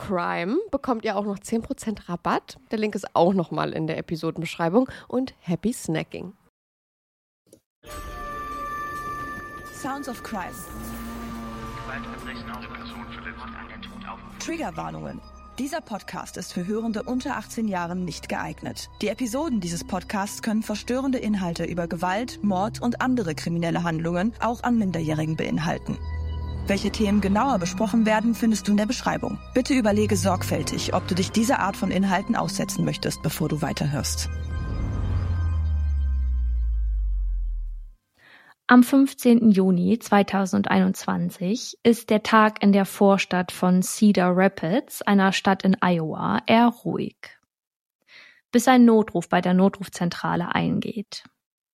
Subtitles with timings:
[0.00, 2.58] CRIME bekommt ihr auch noch 10% Rabatt.
[2.70, 4.88] Der Link ist auch nochmal in der Episodenbeschreibung.
[5.08, 6.32] Und happy snacking.
[9.74, 10.52] Sounds of Crime.
[14.38, 15.20] Triggerwarnungen.
[15.58, 18.88] Dieser Podcast ist für Hörende unter 18 Jahren nicht geeignet.
[19.02, 24.62] Die Episoden dieses Podcasts können verstörende Inhalte über Gewalt, Mord und andere kriminelle Handlungen auch
[24.62, 25.98] an Minderjährigen beinhalten.
[26.66, 29.38] Welche Themen genauer besprochen werden, findest du in der Beschreibung.
[29.54, 34.28] Bitte überlege sorgfältig, ob du dich dieser Art von Inhalten aussetzen möchtest, bevor du weiterhörst.
[38.72, 39.50] Am 15.
[39.50, 46.38] Juni 2021 ist der Tag in der Vorstadt von Cedar Rapids, einer Stadt in Iowa,
[46.46, 47.16] eher ruhig.
[48.52, 51.24] Bis ein Notruf bei der Notrufzentrale eingeht.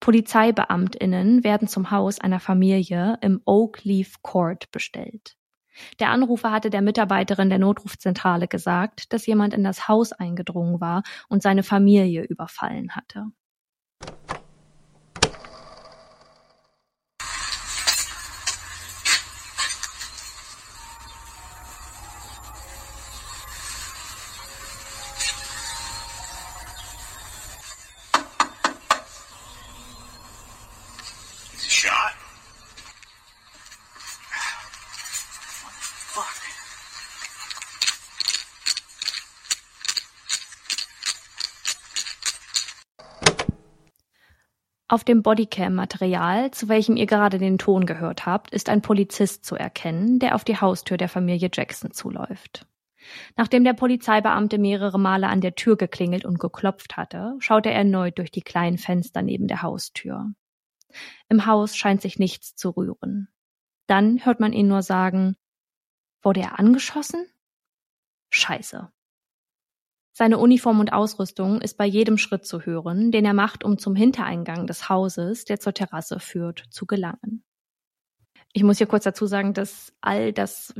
[0.01, 5.37] Polizeibeamtinnen werden zum Haus einer Familie im Oak Leaf Court bestellt.
[6.01, 11.03] Der Anrufer hatte der Mitarbeiterin der Notrufzentrale gesagt, dass jemand in das Haus eingedrungen war
[11.29, 13.27] und seine Familie überfallen hatte.
[44.97, 49.55] Auf dem Bodycam-Material, zu welchem ihr gerade den Ton gehört habt, ist ein Polizist zu
[49.55, 52.67] erkennen, der auf die Haustür der Familie Jackson zuläuft.
[53.37, 58.17] Nachdem der Polizeibeamte mehrere Male an der Tür geklingelt und geklopft hatte, schaut er erneut
[58.17, 60.33] durch die kleinen Fenster neben der Haustür.
[61.29, 63.29] Im Haus scheint sich nichts zu rühren.
[63.89, 65.37] Dann hört man ihn nur sagen,
[66.23, 67.27] wurde er angeschossen?
[68.31, 68.91] Scheiße.
[70.19, 73.95] Seine Uniform und Ausrüstung ist bei jedem Schritt zu hören, den er macht, um zum
[73.95, 77.45] Hintereingang des Hauses, der zur Terrasse führt, zu gelangen.
[78.55, 80.73] Ich muss hier kurz dazu sagen, dass all das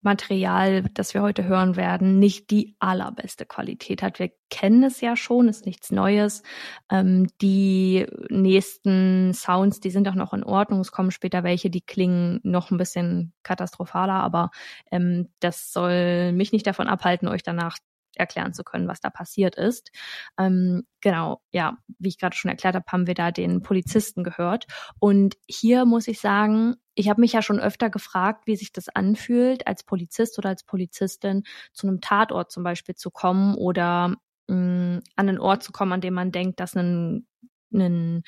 [0.00, 4.18] Material, das wir heute hören werden, nicht die allerbeste Qualität hat.
[4.18, 6.42] Wir kennen es ja schon, ist nichts Neues.
[6.90, 10.80] Ähm, die nächsten Sounds, die sind auch noch in Ordnung.
[10.80, 14.50] Es kommen später welche, die klingen noch ein bisschen katastrophaler, aber
[14.90, 17.78] ähm, das soll mich nicht davon abhalten, euch danach
[18.16, 19.90] erklären zu können, was da passiert ist.
[20.38, 24.66] Ähm, genau, ja, wie ich gerade schon erklärt habe, haben wir da den Polizisten gehört.
[24.98, 28.88] Und hier muss ich sagen, ich habe mich ja schon öfter gefragt, wie sich das
[28.88, 34.16] anfühlt, als Polizist oder als Polizistin zu einem Tatort zum Beispiel zu kommen oder
[34.48, 37.26] mh, mm, an einen Ort zu kommen, an dem man denkt, dass ein,
[37.72, 38.22] ein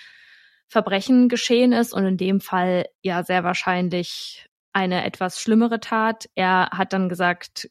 [0.69, 6.29] Verbrechen geschehen ist und in dem Fall ja sehr wahrscheinlich eine etwas schlimmere Tat.
[6.35, 7.71] Er hat dann gesagt,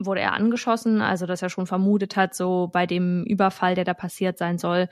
[0.00, 3.94] wurde er angeschossen, also dass er schon vermutet hat, so bei dem Überfall, der da
[3.94, 4.88] passiert sein soll,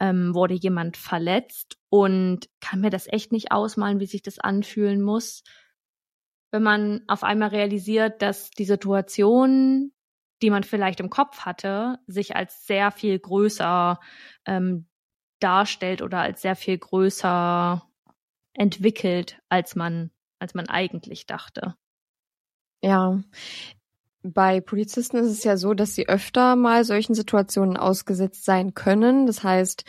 [0.00, 5.02] ähm, wurde jemand verletzt und kann mir das echt nicht ausmalen, wie sich das anfühlen
[5.02, 5.42] muss,
[6.52, 9.92] wenn man auf einmal realisiert, dass die Situation,
[10.42, 13.98] die man vielleicht im Kopf hatte, sich als sehr viel größer
[14.46, 14.86] ähm,
[15.40, 17.82] darstellt oder als sehr viel größer
[18.54, 21.74] entwickelt, als man, als man eigentlich dachte.
[22.82, 23.22] Ja,
[24.22, 29.26] bei Polizisten ist es ja so, dass sie öfter mal solchen Situationen ausgesetzt sein können.
[29.26, 29.84] Das heißt,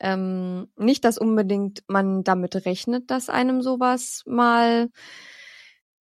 [0.00, 4.90] ähm, nicht, dass unbedingt man damit rechnet, dass einem sowas mal,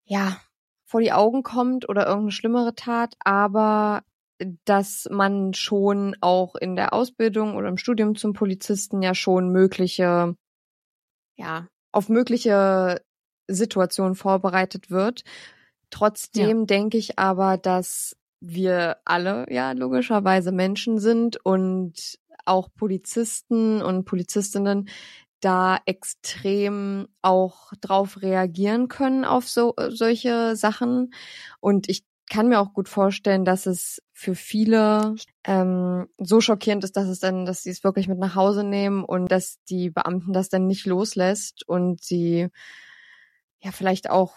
[0.05, 0.37] ja,
[0.85, 4.03] vor die Augen kommt oder irgendeine schlimmere Tat, aber
[4.65, 10.35] dass man schon auch in der Ausbildung oder im Studium zum Polizisten ja schon mögliche,
[11.37, 13.01] ja, auf mögliche
[13.47, 15.23] Situationen vorbereitet wird
[15.95, 16.65] Trotzdem ja.
[16.65, 24.89] denke ich aber, dass wir alle ja logischerweise Menschen sind und auch Polizisten und Polizistinnen
[25.39, 31.13] da extrem auch drauf reagieren können auf so solche Sachen.
[31.61, 35.15] Und ich kann mir auch gut vorstellen, dass es für viele
[35.45, 39.05] ähm, so schockierend ist, dass es dann, dass sie es wirklich mit nach Hause nehmen
[39.05, 42.49] und dass die Beamten das dann nicht loslässt und sie
[43.61, 44.35] ja vielleicht auch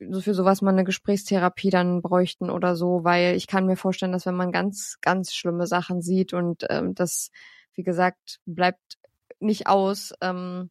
[0.00, 4.12] so für sowas mal eine Gesprächstherapie dann bräuchten oder so, weil ich kann mir vorstellen,
[4.12, 7.30] dass wenn man ganz, ganz schlimme Sachen sieht und ähm, das,
[7.74, 8.98] wie gesagt, bleibt
[9.40, 10.70] nicht aus, ähm,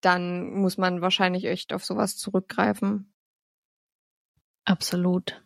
[0.00, 3.12] dann muss man wahrscheinlich echt auf sowas zurückgreifen.
[4.64, 5.42] Absolut.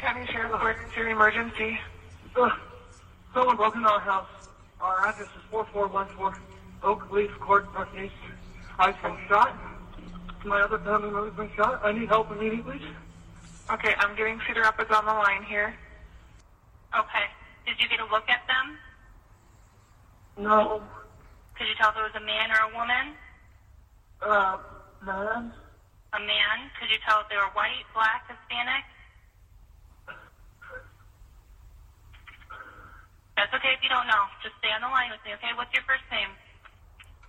[0.00, 1.78] County Emergency Emergency.
[2.36, 2.50] Ugh.
[3.34, 4.48] Someone broke into our house.
[4.80, 6.40] Our address is 4414
[6.82, 8.14] Oak Leaf Court, Northeast.
[8.80, 9.52] I've been shot.
[10.46, 11.84] My other family member's been shot.
[11.84, 12.80] I need help immediately.
[13.70, 15.76] Okay, I'm getting Cedar Rapids on the line here.
[16.96, 17.28] Okay.
[17.66, 18.80] Did you get a look at them?
[20.40, 20.82] No.
[21.58, 23.04] Could you tell if it was a man or a woman?
[24.24, 24.56] Uh,
[25.04, 25.52] man.
[26.16, 26.56] A man?
[26.80, 28.82] Could you tell if they were white, black, Hispanic?
[33.36, 34.24] That's okay if you don't know.
[34.42, 35.52] Just stay on the line with me, okay?
[35.54, 36.32] What's your first name?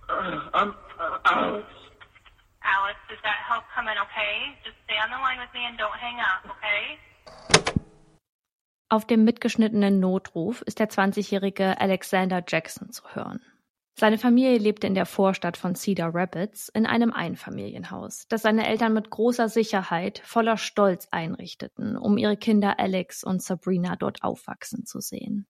[0.08, 1.66] Uh, I'm uh, Alex.
[2.62, 4.56] Alex, does that help come in okay?
[4.64, 6.98] Just stay on the line with me and don't hang up, okay?
[8.88, 13.40] Auf dem mitgeschnittenen Notruf ist der 20-jährige Alexander Jackson zu hören.
[13.94, 18.94] Seine Familie lebte in der Vorstadt von Cedar Rapids in einem Einfamilienhaus, das seine Eltern
[18.94, 25.00] mit großer Sicherheit voller Stolz einrichteten, um ihre Kinder Alex und Sabrina dort aufwachsen zu
[25.00, 25.46] sehen.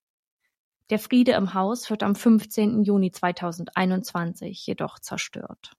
[0.90, 2.82] Der Friede im Haus wird am 15.
[2.82, 5.72] Juni 2021 jedoch zerstört.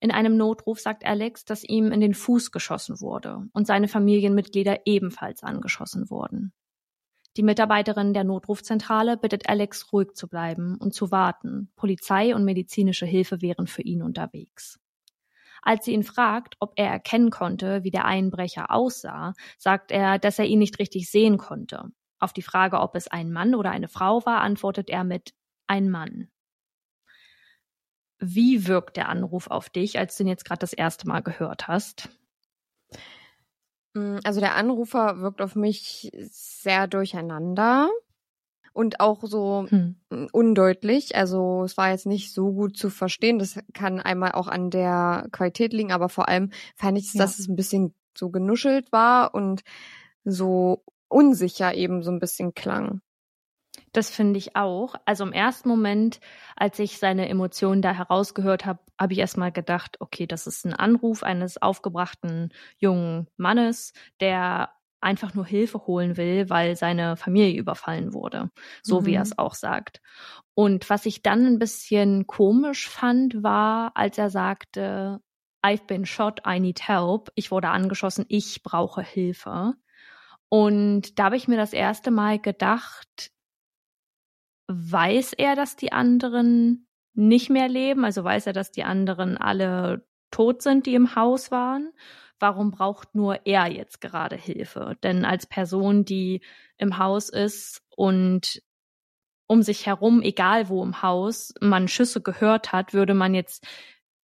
[0.00, 4.86] In einem Notruf sagt Alex, dass ihm in den Fuß geschossen wurde und seine Familienmitglieder
[4.86, 6.52] ebenfalls angeschossen wurden.
[7.36, 11.70] Die Mitarbeiterin der Notrufzentrale bittet Alex ruhig zu bleiben und zu warten.
[11.76, 14.80] Polizei und medizinische Hilfe wären für ihn unterwegs.
[15.60, 20.38] Als sie ihn fragt, ob er erkennen konnte, wie der Einbrecher aussah, sagt er, dass
[20.38, 21.90] er ihn nicht richtig sehen konnte.
[22.18, 25.34] Auf die Frage, ob es ein Mann oder eine Frau war, antwortet er mit
[25.66, 26.28] ein Mann.
[28.20, 31.66] Wie wirkt der Anruf auf dich, als du ihn jetzt gerade das erste Mal gehört
[31.66, 32.10] hast?
[33.94, 37.90] Mm, also der Anrufer wirkt auf mich sehr durcheinander.
[38.74, 39.96] und auch so Hm.
[40.32, 41.16] undeutlich.
[41.16, 43.38] Also es war jetzt nicht so gut zu verstehen.
[43.40, 47.22] Das kann einmal auch an der Qualität liegen, aber vor allem fand ich, Ja.
[47.22, 49.62] dass es ein bisschen so genuschelt war und
[50.24, 53.00] so unsicher eben so ein bisschen klang.
[53.92, 54.94] Das finde ich auch.
[55.04, 56.20] Also im ersten Moment,
[56.56, 60.74] als ich seine Emotionen da herausgehört habe, habe ich erstmal gedacht, okay, das ist ein
[60.74, 64.70] Anruf eines aufgebrachten jungen Mannes, der
[65.00, 68.50] einfach nur Hilfe holen will, weil seine Familie überfallen wurde,
[68.82, 69.14] so wie Mhm.
[69.14, 70.00] er es auch sagt.
[70.54, 75.20] Und was ich dann ein bisschen komisch fand, war, als er sagte,
[75.64, 77.30] I've been shot, I need help.
[77.34, 79.74] Ich wurde angeschossen, ich brauche Hilfe.
[80.56, 83.30] Und da habe ich mir das erste Mal gedacht,
[84.68, 88.06] weiß er, dass die anderen nicht mehr leben?
[88.06, 91.92] Also weiß er, dass die anderen alle tot sind, die im Haus waren?
[92.38, 94.96] Warum braucht nur er jetzt gerade Hilfe?
[95.02, 96.40] Denn als Person, die
[96.78, 98.62] im Haus ist und
[99.48, 103.66] um sich herum, egal wo im Haus, man Schüsse gehört hat, würde man jetzt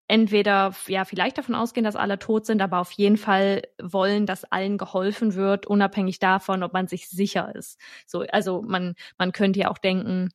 [0.09, 4.43] entweder ja vielleicht davon ausgehen, dass alle tot sind, aber auf jeden Fall wollen, dass
[4.43, 7.79] allen geholfen wird, unabhängig davon, ob man sich sicher ist.
[8.05, 10.29] So, also man man könnte ja auch denken,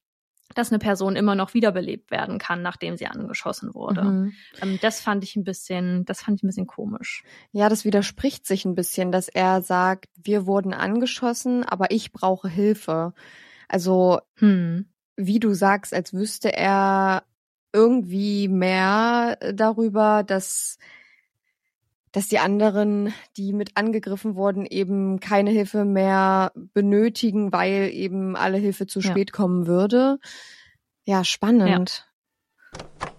[0.54, 4.02] dass eine Person immer noch wiederbelebt werden kann, nachdem sie angeschossen wurde.
[4.04, 4.32] Mhm.
[4.62, 7.24] Ähm, das fand ich ein bisschen, das fand ich ein bisschen komisch.
[7.50, 12.48] Ja, das widerspricht sich ein bisschen, dass er sagt, wir wurden angeschossen, aber ich brauche
[12.48, 13.12] Hilfe.
[13.68, 14.86] Also Hm.
[15.16, 17.24] wie du sagst, als wüsste er
[17.74, 20.78] irgendwie mehr darüber, dass,
[22.12, 28.58] dass die anderen, die mit angegriffen wurden, eben keine Hilfe mehr benötigen, weil eben alle
[28.58, 29.10] Hilfe zu Ja.
[29.10, 30.18] spät kommen würde.
[31.04, 32.08] Ja, spannend.
[32.72, 33.13] Who's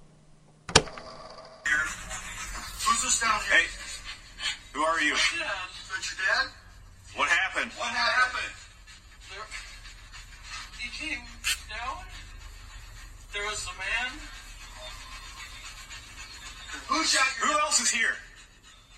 [17.05, 18.15] shot Who your else is here?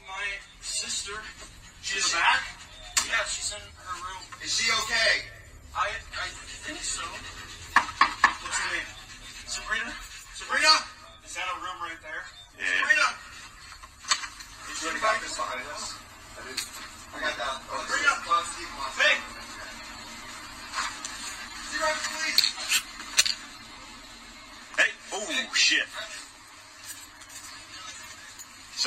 [0.07, 0.23] My
[0.61, 1.13] sister.
[1.83, 2.41] She's back?
[3.07, 4.23] Yeah, she's in her room.
[4.43, 5.27] Is she okay?
[5.75, 6.27] I I
[6.67, 7.03] think so.
[7.03, 8.89] What's her name?
[9.47, 9.91] Sabrina?
[10.35, 10.73] Sabrina?
[11.27, 12.23] Is that a room right there?
[12.55, 12.67] Yeah.
[12.79, 13.07] Sabrina!
[14.67, 15.95] He's running back this behind us.
[16.35, 16.59] I did.
[17.11, 17.55] I got that.
[17.71, 18.19] Oh, Bring this up.
[18.19, 19.15] is- Bob Steve wants- Hey!
[21.71, 22.43] Zero, please!
[24.79, 25.87] Hey, oh shit.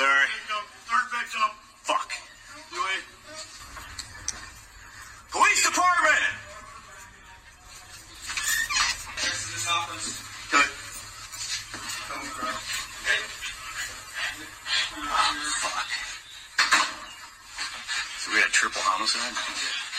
[0.01, 0.33] Sorry.
[0.89, 1.49] Third victim.
[1.83, 2.09] Fuck.
[5.31, 6.23] Police department!
[10.49, 10.69] Good.
[12.09, 13.21] Come okay.
[14.97, 15.89] Oh, fuck.
[18.17, 19.90] So we had triple homicide?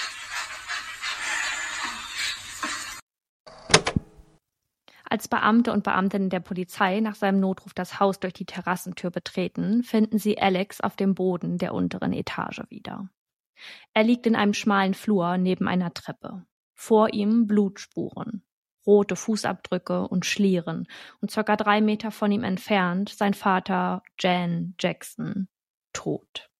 [5.32, 10.18] Beamte und Beamtinnen der Polizei nach seinem Notruf das Haus durch die Terrassentür betreten, finden
[10.18, 13.08] sie Alex auf dem Boden der unteren Etage wieder.
[13.94, 16.44] Er liegt in einem schmalen Flur neben einer Treppe.
[16.74, 18.42] Vor ihm Blutspuren,
[18.86, 20.86] rote Fußabdrücke und Schlieren
[21.22, 25.48] und circa drei Meter von ihm entfernt sein Vater Jan Jackson,
[25.94, 26.50] tot.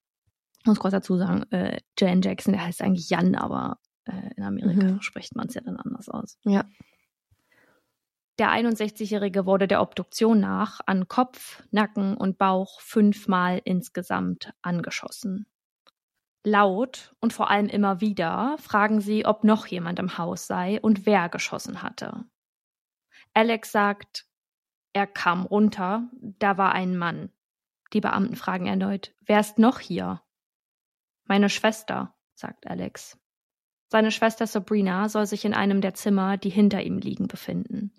[0.60, 4.44] Ich muss kurz dazu sagen, äh, Jan Jackson, der heißt eigentlich Jan, aber äh, in
[4.44, 5.02] Amerika Mhm.
[5.02, 6.38] spricht man es ja dann anders aus.
[6.44, 6.64] Ja.
[8.38, 15.46] Der 61-Jährige wurde der Obduktion nach an Kopf, Nacken und Bauch fünfmal insgesamt angeschossen.
[16.44, 21.06] Laut und vor allem immer wieder fragen sie, ob noch jemand im Haus sei und
[21.06, 22.24] wer geschossen hatte.
[23.34, 24.26] Alex sagt,
[24.92, 27.30] er kam runter, da war ein Mann.
[27.92, 30.22] Die Beamten fragen erneut, wer ist noch hier?
[31.24, 33.18] Meine Schwester, sagt Alex.
[33.88, 37.92] Seine Schwester Sabrina soll sich in einem der Zimmer, die hinter ihm liegen, befinden.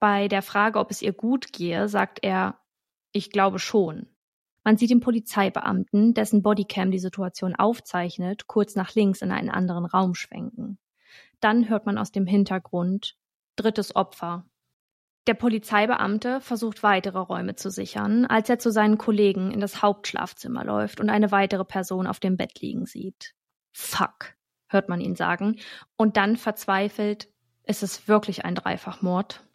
[0.00, 2.58] Bei der Frage, ob es ihr gut gehe, sagt er,
[3.12, 4.06] ich glaube schon.
[4.64, 9.86] Man sieht den Polizeibeamten, dessen Bodycam die Situation aufzeichnet, kurz nach links in einen anderen
[9.86, 10.78] Raum schwenken.
[11.40, 13.16] Dann hört man aus dem Hintergrund
[13.56, 14.44] drittes Opfer.
[15.26, 20.64] Der Polizeibeamte versucht weitere Räume zu sichern, als er zu seinen Kollegen in das Hauptschlafzimmer
[20.64, 23.34] läuft und eine weitere Person auf dem Bett liegen sieht.
[23.72, 24.36] Fuck,
[24.68, 25.58] hört man ihn sagen,
[25.96, 27.28] und dann verzweifelt,
[27.64, 29.47] ist es wirklich ein Dreifachmord?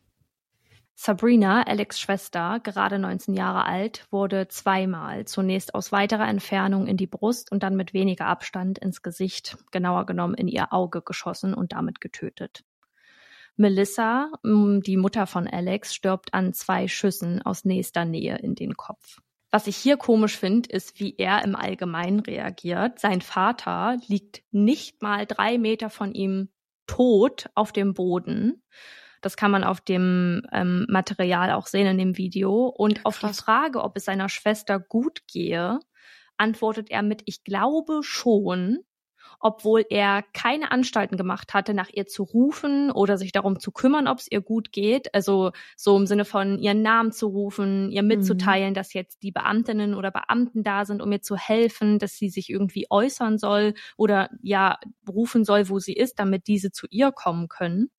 [0.96, 7.08] Sabrina, Alex Schwester, gerade 19 Jahre alt, wurde zweimal, zunächst aus weiterer Entfernung in die
[7.08, 11.74] Brust und dann mit weniger Abstand ins Gesicht, genauer genommen in ihr Auge geschossen und
[11.74, 12.64] damit getötet.
[13.56, 18.76] Melissa, m, die Mutter von Alex, stirbt an zwei Schüssen aus nächster Nähe in den
[18.76, 19.20] Kopf.
[19.52, 23.00] Was ich hier komisch finde, ist, wie er im Allgemeinen reagiert.
[23.00, 26.50] Sein Vater liegt nicht mal drei Meter von ihm
[26.88, 28.64] tot auf dem Boden.
[29.24, 32.68] Das kann man auf dem ähm, Material auch sehen in dem Video.
[32.68, 35.80] Und auf die Frage, ob es seiner Schwester gut gehe,
[36.38, 38.80] antwortet er mit, ich glaube schon
[39.44, 44.08] obwohl er keine Anstalten gemacht hatte, nach ihr zu rufen oder sich darum zu kümmern,
[44.08, 45.14] ob es ihr gut geht.
[45.14, 48.74] Also so im Sinne von ihren Namen zu rufen, ihr mitzuteilen, mhm.
[48.76, 52.50] dass jetzt die Beamtinnen oder Beamten da sind, um ihr zu helfen, dass sie sich
[52.50, 57.50] irgendwie äußern soll oder ja rufen soll, wo sie ist, damit diese zu ihr kommen
[57.50, 57.92] können.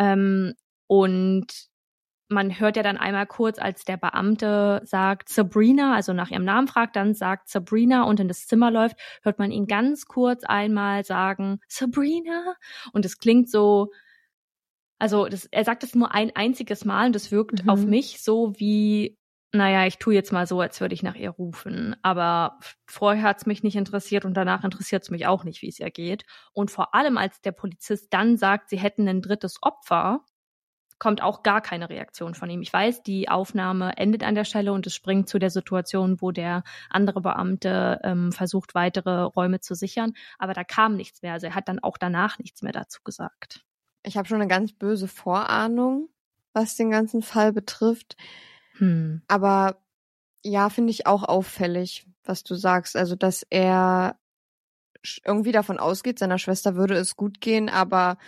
[0.00, 0.54] Ähm,
[0.88, 1.46] und
[2.28, 6.68] man hört ja dann einmal kurz, als der Beamte sagt Sabrina, also nach ihrem Namen
[6.68, 11.04] fragt, dann sagt Sabrina und in das Zimmer läuft, hört man ihn ganz kurz einmal
[11.04, 12.54] sagen Sabrina
[12.92, 13.90] und es klingt so,
[14.98, 17.70] also das, er sagt es nur ein einziges Mal und das wirkt mhm.
[17.70, 19.18] auf mich so wie,
[19.52, 21.96] naja, ich tue jetzt mal so, als würde ich nach ihr rufen.
[22.02, 25.68] Aber vorher hat es mich nicht interessiert und danach interessiert es mich auch nicht, wie
[25.68, 26.24] es ihr geht.
[26.52, 30.24] Und vor allem, als der Polizist dann sagt, sie hätten ein drittes Opfer,
[31.00, 32.62] kommt auch gar keine Reaktion von ihm.
[32.62, 36.30] Ich weiß, die Aufnahme endet an der Stelle und es springt zu der Situation, wo
[36.30, 40.12] der andere Beamte ähm, versucht, weitere Räume zu sichern.
[40.38, 41.32] Aber da kam nichts mehr.
[41.32, 43.64] Also er hat dann auch danach nichts mehr dazu gesagt.
[44.04, 46.08] Ich habe schon eine ganz böse Vorahnung,
[46.52, 48.16] was den ganzen Fall betrifft.
[48.80, 49.22] Hm.
[49.28, 49.76] Aber
[50.42, 52.96] ja, finde ich auch auffällig, was du sagst.
[52.96, 54.16] Also, dass er
[55.24, 58.18] irgendwie davon ausgeht, seiner Schwester würde es gut gehen, aber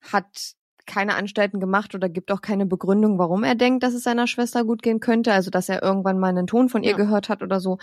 [0.00, 0.54] hat
[0.86, 4.64] keine Anstalten gemacht oder gibt auch keine Begründung, warum er denkt, dass es seiner Schwester
[4.64, 5.32] gut gehen könnte.
[5.32, 6.96] Also, dass er irgendwann mal einen Ton von ihr ja.
[6.96, 7.78] gehört hat oder so.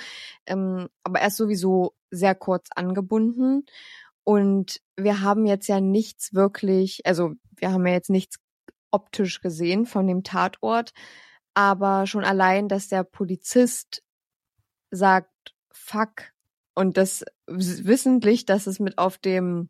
[0.46, 3.66] Ähm, aber er ist sowieso sehr kurz angebunden.
[4.24, 8.40] Und wir haben jetzt ja nichts wirklich, also wir haben ja jetzt nichts
[8.92, 10.92] optisch gesehen von dem Tatort.
[11.58, 14.04] Aber schon allein, dass der Polizist
[14.92, 16.26] sagt, fuck,
[16.76, 19.70] und das wissentlich, dass es mit auf dem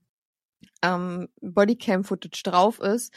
[0.81, 3.13] ähm, Bodycam-Footage drauf ist,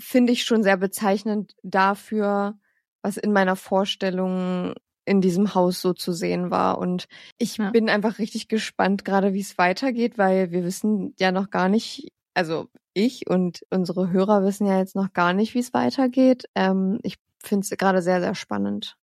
[0.00, 2.58] finde ich schon sehr bezeichnend dafür,
[3.02, 4.72] was in meiner Vorstellung
[5.04, 6.78] in diesem Haus so zu sehen war.
[6.78, 7.68] Und ich ja.
[7.68, 12.08] bin einfach richtig gespannt, gerade wie es weitergeht, weil wir wissen ja noch gar nicht,
[12.32, 16.46] also ich und unsere Hörer wissen ja jetzt noch gar nicht, wie es weitergeht.
[16.54, 18.96] Ähm, ich finde es gerade sehr, sehr spannend.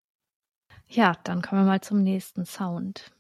[0.88, 3.12] Ja, dann kommen wir mal zum nächsten Sound.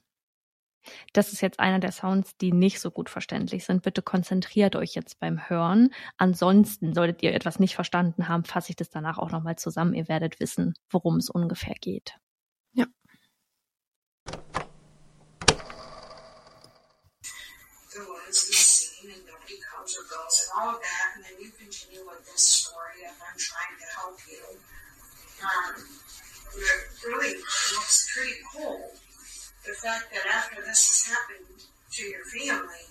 [1.14, 3.84] Das ist jetzt einer der Sounds, die nicht so gut verständlich sind.
[3.84, 5.94] Bitte konzentriert euch jetzt beim Hören.
[6.18, 9.94] Ansonsten solltet ihr etwas nicht verstanden haben, fasse ich das danach auch nochmal zusammen.
[9.94, 12.18] Ihr werdet wissen, worum es ungefähr geht.
[12.74, 12.86] Ja.
[25.42, 25.76] Um,
[26.56, 28.82] it really looks pretty cold.
[29.66, 32.84] the fact that after this has happened to your family,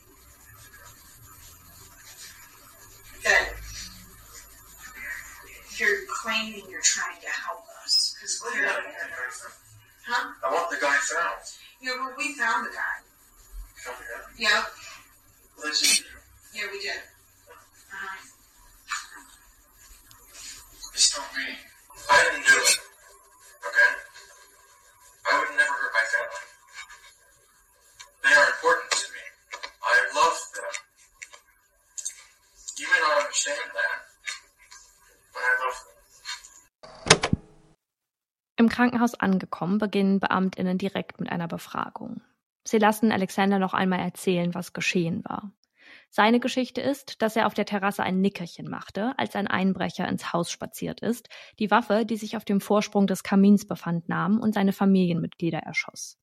[3.24, 3.52] that
[5.78, 8.14] you're claiming you're trying to help us.
[8.16, 8.72] Because yeah,
[10.06, 10.32] huh?
[10.44, 11.36] I want the guy found.
[11.80, 12.96] Yeah, well, we found the guy.
[13.84, 14.20] Found the guy?
[14.38, 14.64] Yeah.
[15.56, 15.72] Well,
[16.54, 16.92] Yeah, we did.
[17.92, 18.18] Uh-huh.
[20.94, 21.54] It's not me.
[22.10, 22.37] I didn't
[38.78, 42.20] Krankenhaus angekommen, beginnen Beamtinnen direkt mit einer Befragung.
[42.62, 45.50] Sie lassen Alexander noch einmal erzählen, was geschehen war.
[46.10, 50.32] Seine Geschichte ist, dass er auf der Terrasse ein Nickerchen machte, als ein Einbrecher ins
[50.32, 54.54] Haus spaziert ist, die Waffe, die sich auf dem Vorsprung des Kamins befand, nahm und
[54.54, 56.16] seine Familienmitglieder erschoss.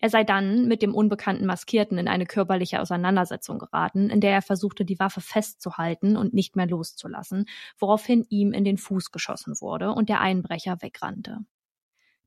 [0.00, 4.42] Er sei dann mit dem unbekannten Maskierten in eine körperliche Auseinandersetzung geraten, in der er
[4.42, 7.46] versuchte, die Waffe festzuhalten und nicht mehr loszulassen,
[7.78, 11.38] woraufhin ihm in den Fuß geschossen wurde und der Einbrecher wegrannte.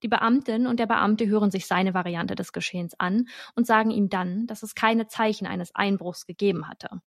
[0.03, 4.09] Die Beamtin und der Beamte hören sich seine Variante des Geschehens an und sagen ihm
[4.09, 7.01] dann, dass es keine Zeichen eines Einbruchs gegeben hatte.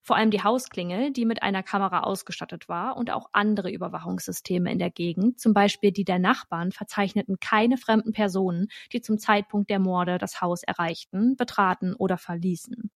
[0.00, 4.78] Vor allem die Hausklingel, die mit einer Kamera ausgestattet war und auch andere Überwachungssysteme in
[4.78, 9.78] der Gegend, zum Beispiel die der Nachbarn, verzeichneten keine fremden Personen, die zum Zeitpunkt der
[9.78, 12.90] Morde das Haus erreichten, betraten oder verließen.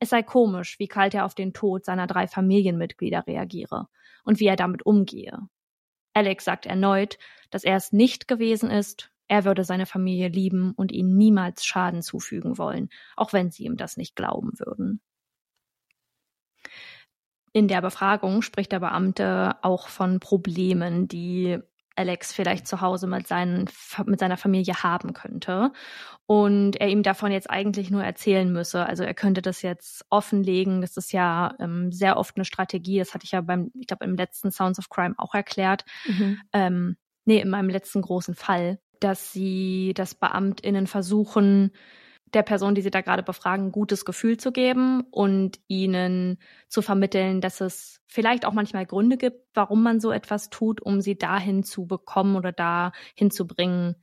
[0.00, 3.88] Es sei komisch, wie kalt er auf den Tod seiner drei Familienmitglieder reagiere
[4.24, 5.48] und wie er damit umgehe.
[6.18, 7.16] Alex sagt erneut,
[7.50, 12.02] dass er es nicht gewesen ist, er würde seine Familie lieben und ihnen niemals Schaden
[12.02, 15.00] zufügen wollen, auch wenn sie ihm das nicht glauben würden.
[17.52, 21.60] In der Befragung spricht der Beamte auch von Problemen, die
[21.98, 23.68] Alex vielleicht zu Hause mit, seinen,
[24.06, 25.72] mit seiner Familie haben könnte.
[26.26, 28.86] Und er ihm davon jetzt eigentlich nur erzählen müsse.
[28.86, 30.80] Also er könnte das jetzt offenlegen.
[30.80, 32.98] Das ist ja ähm, sehr oft eine Strategie.
[32.98, 35.84] Das hatte ich ja beim, ich glaube, im letzten Sounds of Crime auch erklärt.
[36.06, 36.40] Mhm.
[36.52, 41.72] Ähm, nee, in meinem letzten großen Fall, dass sie, dass BeamtInnen versuchen,
[42.34, 46.38] der Person, die sie da gerade befragen, ein gutes Gefühl zu geben und ihnen
[46.68, 51.00] zu vermitteln, dass es vielleicht auch manchmal Gründe gibt, warum man so etwas tut, um
[51.00, 53.96] sie dahin zu bekommen oder dahin zu bringen,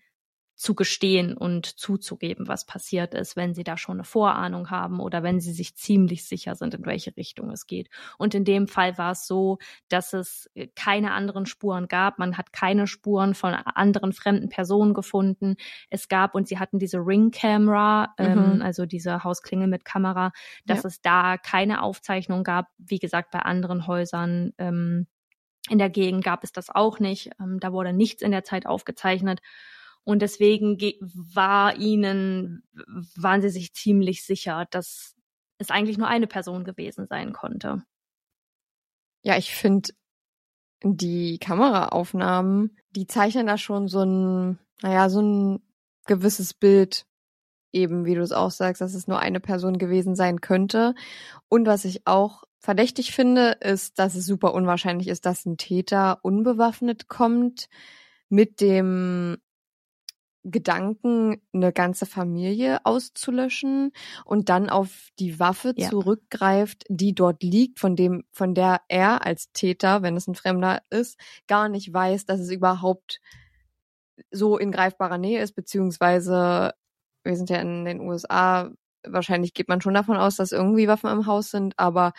[0.56, 5.22] zu gestehen und zuzugeben, was passiert ist, wenn sie da schon eine Vorahnung haben oder
[5.22, 7.90] wenn sie sich ziemlich sicher sind, in welche Richtung es geht.
[8.18, 9.58] Und in dem Fall war es so,
[9.90, 12.20] dass es keine anderen Spuren gab.
[12.20, 15.58] Man hat keine Spuren von anderen fremden Personen gefunden.
[15.90, 18.52] Es gab, und sie hatten diese Ring-Camera, ähm, mhm.
[18.54, 20.32] ähm, also diese Hausklingel mit Kamera,
[20.66, 20.88] dass ja.
[20.88, 22.68] es da keine Aufzeichnung gab.
[22.78, 25.08] Wie gesagt, bei anderen Häusern ähm,
[25.70, 27.32] in der Gegend gab es das auch nicht.
[27.40, 29.42] Ähm, da wurde nichts in der Zeit aufgezeichnet.
[30.06, 30.78] Und deswegen
[31.34, 32.64] war ihnen,
[33.16, 35.16] waren sie sich ziemlich sicher, dass
[35.58, 37.84] es eigentlich nur eine Person gewesen sein konnte.
[39.24, 39.90] Ja, ich finde,
[40.84, 45.60] die Kameraaufnahmen, die zeichnen da schon so ein, naja, so ein
[46.06, 47.08] gewisses Bild,
[47.74, 50.94] eben wie du es auch sagst, dass es nur eine Person gewesen sein könnte.
[51.50, 56.20] Und was ich auch verdächtig finde, ist, dass es super unwahrscheinlich ist, dass ein Täter
[56.24, 57.68] unbewaffnet kommt
[58.30, 59.38] mit dem
[60.46, 63.92] Gedanken, eine ganze Familie auszulöschen
[64.26, 65.90] und dann auf die Waffe ja.
[65.90, 70.84] zurückgreift, die dort liegt, von dem, von der er als Täter, wenn es ein Fremder
[70.92, 73.22] ist, gar nicht weiß, dass es überhaupt
[74.32, 76.74] so in greifbarer Nähe ist, beziehungsweise
[77.24, 78.70] wir sind ja in den USA,
[79.04, 82.14] wahrscheinlich geht man schon davon aus, dass irgendwie Waffen im Haus sind, aber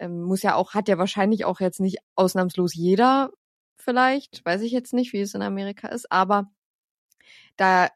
[0.00, 3.30] ähm, muss ja auch, hat ja wahrscheinlich auch jetzt nicht ausnahmslos jeder
[3.78, 6.50] vielleicht, weiß ich jetzt nicht, wie es in Amerika ist, aber
[7.60, 7.88] da,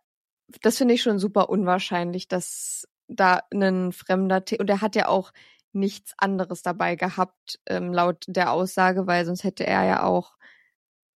[0.63, 5.33] das finde ich schon super unwahrscheinlich, dass da ein fremder, und er hat ja auch
[5.73, 10.37] nichts anderes dabei gehabt, ähm, laut der Aussage, weil sonst hätte er ja auch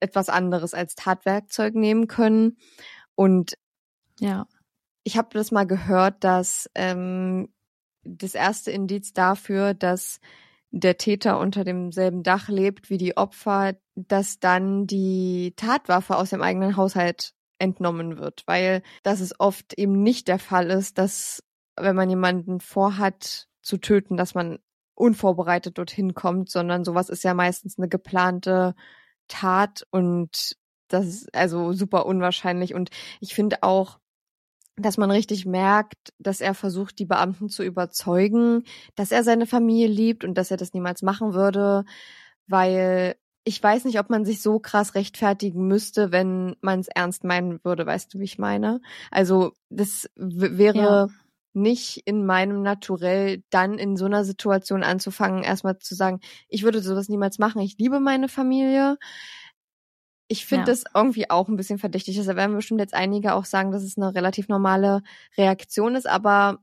[0.00, 2.56] etwas anderes als Tatwerkzeug nehmen können.
[3.14, 3.56] Und
[4.20, 4.46] ja,
[5.04, 7.52] ich habe das mal gehört, dass ähm,
[8.02, 10.20] das erste Indiz dafür, dass
[10.70, 16.42] der Täter unter demselben Dach lebt wie die Opfer, dass dann die Tatwaffe aus dem
[16.42, 21.42] eigenen Haushalt entnommen wird, weil das ist oft eben nicht der Fall ist, dass
[21.76, 24.58] wenn man jemanden vorhat zu töten, dass man
[24.94, 28.74] unvorbereitet dorthin kommt, sondern sowas ist ja meistens eine geplante
[29.28, 30.56] Tat und
[30.88, 32.74] das ist also super unwahrscheinlich.
[32.74, 32.90] Und
[33.20, 33.98] ich finde auch,
[34.76, 39.88] dass man richtig merkt, dass er versucht, die Beamten zu überzeugen, dass er seine Familie
[39.88, 41.84] liebt und dass er das niemals machen würde,
[42.46, 43.16] weil
[43.48, 47.64] ich weiß nicht, ob man sich so krass rechtfertigen müsste, wenn man es ernst meinen
[47.64, 48.82] würde, weißt du, wie ich meine?
[49.10, 51.08] Also das wäre ja.
[51.54, 56.82] nicht in meinem Naturell, dann in so einer Situation anzufangen, erstmal zu sagen, ich würde
[56.82, 58.98] sowas niemals machen, ich liebe meine Familie.
[60.28, 60.66] Ich finde ja.
[60.66, 62.22] das irgendwie auch ein bisschen verdächtig.
[62.22, 65.00] Da werden bestimmt jetzt einige auch sagen, dass es eine relativ normale
[65.38, 66.58] Reaktion ist, aber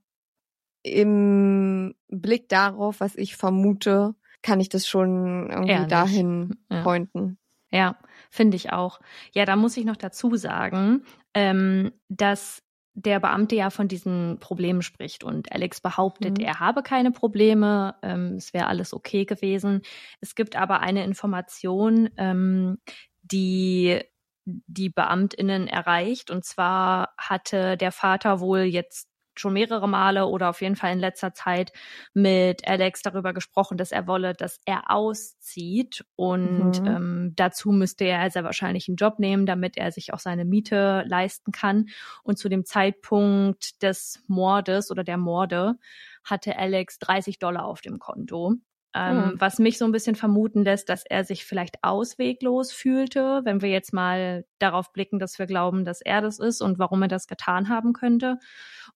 [0.84, 4.14] im Blick darauf, was ich vermute,
[4.46, 5.88] kann ich das schon irgendwie Ehrlich.
[5.88, 6.84] dahin ja.
[6.84, 7.40] pointen.
[7.72, 7.98] Ja,
[8.30, 9.00] finde ich auch.
[9.34, 11.04] Ja, da muss ich noch dazu sagen,
[11.34, 12.62] ähm, dass
[12.94, 16.46] der Beamte ja von diesen Problemen spricht und Alex behauptet, mhm.
[16.46, 19.82] er habe keine Probleme, ähm, es wäre alles okay gewesen.
[20.22, 22.78] Es gibt aber eine Information, ähm,
[23.24, 24.00] die
[24.46, 26.30] die Beamtinnen erreicht.
[26.30, 31.00] Und zwar hatte der Vater wohl jetzt schon mehrere Male oder auf jeden Fall in
[31.00, 31.72] letzter Zeit
[32.14, 36.88] mit Alex darüber gesprochen, dass er wolle, dass er auszieht und mhm.
[36.88, 41.04] ähm, dazu müsste er sehr wahrscheinlich einen Job nehmen, damit er sich auch seine Miete
[41.08, 41.88] leisten kann.
[42.24, 45.76] Und zu dem Zeitpunkt des Mordes oder der Morde
[46.24, 48.56] hatte Alex 30 Dollar auf dem Konto
[48.96, 49.42] ähm, mhm.
[49.42, 53.70] was mich so ein bisschen vermuten lässt, dass er sich vielleicht ausweglos fühlte, wenn wir
[53.70, 57.28] jetzt mal darauf blicken, dass wir glauben, dass er das ist und warum er das
[57.28, 58.38] getan haben könnte.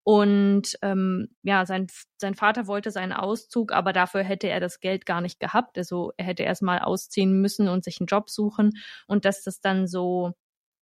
[0.04, 5.06] Und ähm, ja, sein, sein Vater wollte seinen Auszug, aber dafür hätte er das Geld
[5.06, 5.78] gar nicht gehabt.
[5.78, 8.72] Also er hätte erst mal ausziehen müssen und sich einen Job suchen
[9.06, 10.32] und dass das dann so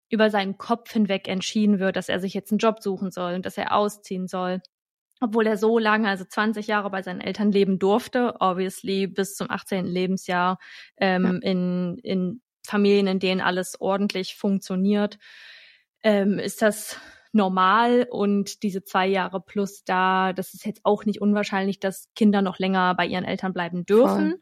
[0.09, 3.47] über seinen Kopf hinweg entschieden wird, dass er sich jetzt einen Job suchen soll und
[3.47, 4.61] dass er ausziehen soll
[5.19, 9.49] obwohl er so lange, also 20 Jahre bei seinen Eltern leben durfte, obviously bis zum
[9.49, 9.85] 18.
[9.85, 10.59] Lebensjahr
[10.97, 11.49] ähm, ja.
[11.49, 15.17] in, in Familien, in denen alles ordentlich funktioniert,
[16.03, 16.99] ähm, ist das
[17.31, 22.41] normal und diese zwei Jahre plus da, das ist jetzt auch nicht unwahrscheinlich, dass Kinder
[22.41, 24.35] noch länger bei ihren Eltern bleiben dürfen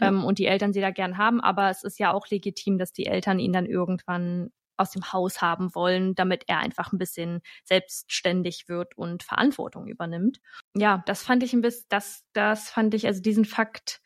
[0.00, 0.08] ja.
[0.08, 2.92] ähm, und die Eltern sie da gern haben, aber es ist ja auch legitim, dass
[2.92, 4.50] die Eltern ihn dann irgendwann
[4.82, 10.40] aus dem Haus haben wollen, damit er einfach ein bisschen selbstständig wird und Verantwortung übernimmt.
[10.74, 14.02] Ja, das fand ich ein bisschen, das, das fand ich, also diesen Fakt,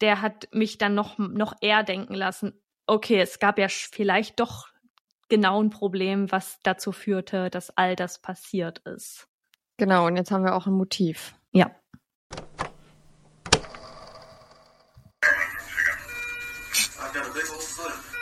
[0.00, 4.68] der hat mich dann noch, noch eher denken lassen, okay, es gab ja vielleicht doch
[5.28, 9.28] genau ein Problem, was dazu führte, dass all das passiert ist.
[9.76, 11.34] Genau, und jetzt haben wir auch ein Motiv.
[11.52, 11.70] Ja.
[17.04, 18.13] I've got a big old foot.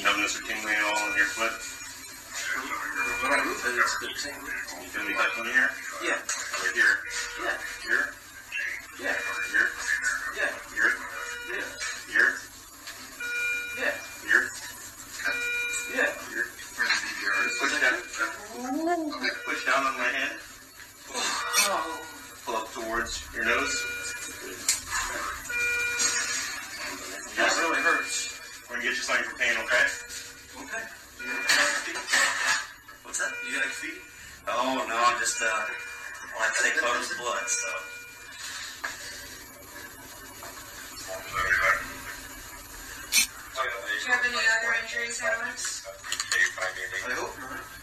[0.00, 1.52] Numbness or tingling at all in your foot?
[3.22, 4.56] When I move it, it's a bit tingly.
[4.80, 5.68] You feel me touching here?
[6.00, 6.16] Yeah.
[6.16, 6.96] Right here.
[7.44, 7.60] Yeah.
[7.84, 8.04] Here?
[8.98, 9.12] Yeah.
[9.52, 9.68] Here?
[10.32, 10.48] Yeah.
[10.72, 10.92] Here?
[11.52, 11.60] Yeah.
[12.08, 12.30] Here?
[13.78, 13.92] Yeah.
[14.24, 14.44] Here?
[15.92, 16.08] Yeah.
[16.32, 16.46] Here?
[17.60, 18.00] Push down.
[19.44, 20.40] Push down on my hand.
[22.46, 23.91] Pull up towards your nose.
[29.02, 29.82] We're gonna get you something for pain, okay?
[30.62, 30.84] Okay.
[31.18, 31.42] You got
[31.82, 31.98] feet?
[33.02, 33.32] What's that?
[33.50, 33.98] You got feet?
[34.46, 35.50] Oh no, I'm just uh I
[36.38, 37.66] like to take photos of blood, so.
[43.52, 45.82] Do you have any other injuries, Alex?
[45.84, 47.81] I hope not.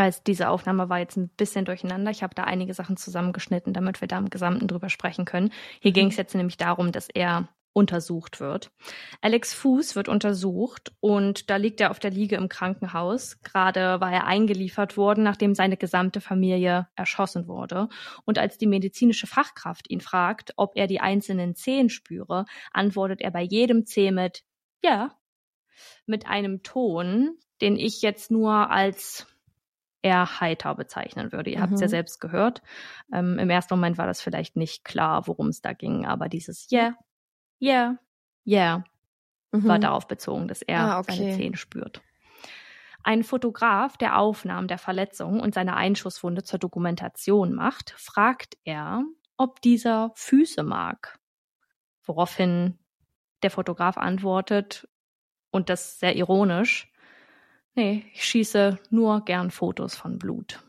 [0.00, 2.10] Weiß, diese Aufnahme war jetzt ein bisschen durcheinander.
[2.10, 5.52] Ich habe da einige Sachen zusammengeschnitten, damit wir da im Gesamten drüber sprechen können.
[5.78, 8.72] Hier ging es jetzt nämlich darum, dass er untersucht wird.
[9.20, 13.42] Alex Fuß wird untersucht und da liegt er auf der Liege im Krankenhaus.
[13.42, 17.90] Gerade war er eingeliefert worden, nachdem seine gesamte Familie erschossen wurde.
[18.24, 23.32] Und als die medizinische Fachkraft ihn fragt, ob er die einzelnen Zehen spüre, antwortet er
[23.32, 24.44] bei jedem Zeh mit
[24.82, 25.14] Ja.
[26.06, 29.26] Mit einem Ton, den ich jetzt nur als
[30.02, 31.50] eher heiter bezeichnen würde.
[31.50, 31.90] Ihr habt es ja Mhm.
[31.90, 32.62] selbst gehört.
[33.12, 36.68] Ähm, Im ersten Moment war das vielleicht nicht klar, worum es da ging, aber dieses
[36.72, 36.94] Yeah,
[37.62, 37.96] yeah,
[38.46, 38.84] yeah
[39.64, 39.82] war Mhm.
[39.82, 41.12] darauf bezogen, dass er Ah, okay.
[41.14, 42.02] seine Zehen spürt.
[43.02, 49.04] Ein Fotograf, der Aufnahmen der Verletzung und seine Einschusswunde zur Dokumentation macht, fragt er,
[49.38, 51.18] ob dieser Füße mag.
[52.04, 52.78] Woraufhin
[53.42, 54.88] der Fotograf antwortet,
[55.52, 56.92] und das sehr ironisch,
[57.74, 60.62] nee, ich schieße nur gern Fotos von Blut.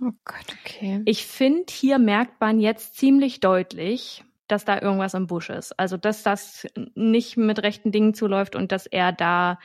[0.00, 1.00] Oh Gott, okay.
[1.04, 5.78] Ich finde, hier merkt man jetzt ziemlich deutlich, dass da irgendwas im Busch ist.
[5.78, 9.58] Also, dass das nicht mit rechten Dingen zuläuft und dass er da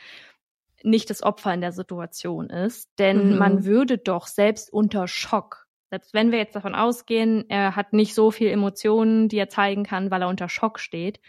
[0.84, 2.92] nicht das Opfer in der Situation ist.
[3.00, 3.38] Denn Mhm.
[3.38, 8.14] man würde doch selbst unter Schock, selbst wenn wir jetzt davon ausgehen, er hat nicht
[8.14, 11.20] so viel Emotionen, die er zeigen kann, weil er unter Schock steht,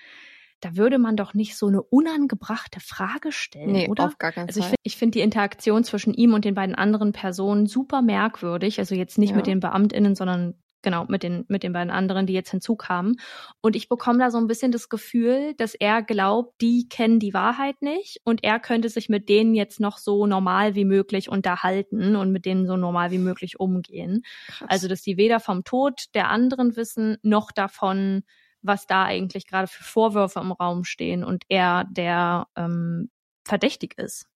[0.60, 4.06] da würde man doch nicht so eine unangebrachte Frage stellen, Nee, oder?
[4.06, 7.12] auf gar keinen Also ich finde find die Interaktion zwischen ihm und den beiden anderen
[7.12, 8.78] Personen super merkwürdig.
[8.78, 9.36] Also jetzt nicht Ja.
[9.36, 13.16] mit den BeamtInnen, sondern genau mit den, mit den beiden anderen, die jetzt hinzukamen.
[13.60, 17.34] Und ich bekomme da so ein bisschen das Gefühl, dass er glaubt, die kennen die
[17.34, 22.14] Wahrheit nicht und er könnte sich mit denen jetzt noch so normal wie möglich unterhalten
[22.16, 24.22] und mit denen so normal wie möglich umgehen.
[24.46, 24.68] Krass.
[24.70, 28.22] Also, dass die weder vom Tod der anderen wissen, noch davon,
[28.62, 33.10] was da eigentlich gerade für Vorwürfe im Raum stehen und er der ähm,
[33.44, 34.26] verdächtig ist.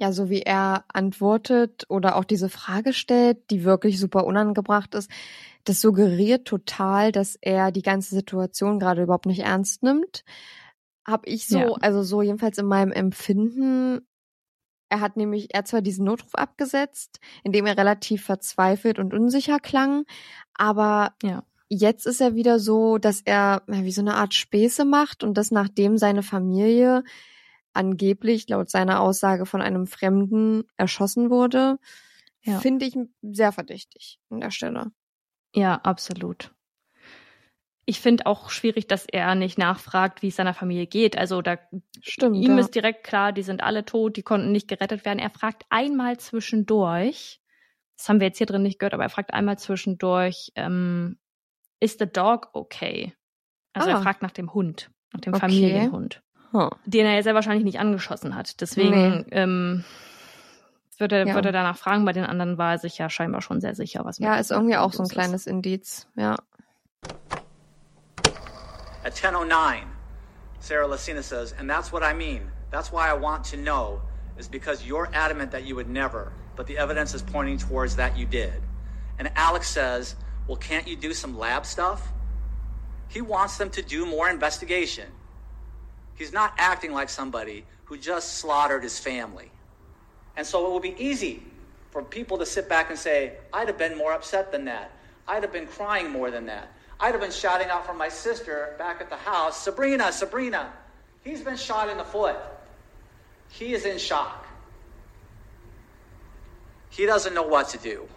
[0.00, 5.10] Ja, so wie er antwortet oder auch diese Frage stellt, die wirklich super unangebracht ist,
[5.64, 10.24] das suggeriert total, dass er die ganze Situation gerade überhaupt nicht ernst nimmt.
[11.06, 11.72] Hab ich so, Ja.
[11.80, 14.06] also so jedenfalls in meinem Empfinden.
[14.90, 19.14] Er hat nämlich, er hat zwar diesen Notruf abgesetzt, in dem er relativ verzweifelt und
[19.14, 20.04] unsicher klang,
[20.54, 21.44] aber Ja.
[21.68, 25.50] Jetzt ist er wieder so, dass er wie so eine Art Späße macht und das
[25.50, 27.04] nachdem seine Familie
[27.72, 31.78] angeblich laut seiner Aussage von einem Fremden erschossen wurde,
[32.42, 32.58] Ja.
[32.60, 34.90] finde ich sehr verdächtig an der Stelle.
[35.54, 36.52] Ja, absolut.
[37.84, 41.16] Ich finde auch schwierig, dass er nicht nachfragt, wie es seiner Familie geht.
[41.16, 41.58] Also da
[42.02, 42.36] Stimmt.
[42.36, 42.58] ihm ja.
[42.58, 45.18] ist direkt klar, die sind alle tot, die konnten nicht gerettet werden.
[45.18, 47.40] Er fragt einmal zwischendurch,
[47.96, 51.18] das haben wir jetzt hier drin nicht gehört, aber er fragt einmal zwischendurch, ähm,
[51.80, 53.14] is the dog okay?
[53.72, 53.94] Also Ah.
[53.94, 55.40] er fragt nach dem Hund, nach dem Okay.
[55.40, 56.70] Familienhund, Huh.
[56.86, 58.60] den er ja sehr wahrscheinlich nicht angeschossen hat.
[58.60, 59.84] Deswegen ähm,
[60.98, 61.34] würde, Ja.
[61.34, 62.04] würde er danach fragen.
[62.04, 64.76] Bei den anderen war er sich ja scheinbar schon sehr sicher, was Ja, ist irgendwie
[64.76, 65.12] auch so ein ist.
[65.12, 66.08] kleines Indiz.
[66.16, 66.36] Ja.
[69.04, 69.84] At 10:09,
[70.60, 72.50] Sarah Lucina says, and that's what I mean.
[72.70, 74.00] That's why I want to know,
[74.38, 78.16] is because you're adamant that you would never, but the evidence is pointing towards that
[78.18, 78.52] you did.
[79.18, 80.16] And Alex says,
[80.48, 82.08] well, can't you do some lab stuff?
[83.08, 85.06] He wants them to do more investigation.
[86.14, 89.50] He's not acting like somebody who just slaughtered his family.
[90.36, 91.42] And so it will be easy
[91.90, 94.90] for people to sit back and say, I'd have been more upset than that.
[95.26, 96.72] I'd have been crying more than that.
[97.00, 100.72] I'd have been shouting out for my sister back at the house, Sabrina, Sabrina,
[101.22, 102.36] he's been shot in the foot.
[103.50, 104.46] He is in shock.
[106.90, 108.08] He doesn't know what to do.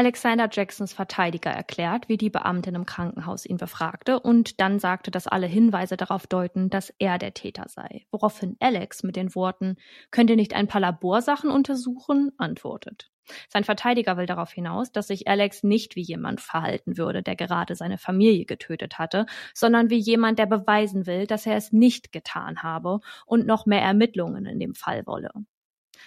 [0.00, 5.26] Alexander Jacksons Verteidiger erklärt, wie die Beamtin im Krankenhaus ihn befragte und dann sagte, dass
[5.26, 8.06] alle Hinweise darauf deuten, dass er der Täter sei.
[8.10, 9.76] Woraufhin Alex mit den Worten,
[10.10, 13.10] könnt ihr nicht ein paar Laborsachen untersuchen, antwortet.
[13.50, 17.74] Sein Verteidiger will darauf hinaus, dass sich Alex nicht wie jemand verhalten würde, der gerade
[17.74, 22.62] seine Familie getötet hatte, sondern wie jemand, der beweisen will, dass er es nicht getan
[22.62, 25.28] habe und noch mehr Ermittlungen in dem Fall wolle.